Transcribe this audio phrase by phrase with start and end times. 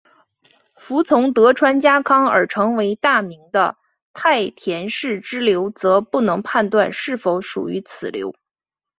[0.77, 3.77] 服从德川家康而成为大名的
[4.15, 8.33] 太田氏支流则不能判断是否属于此流。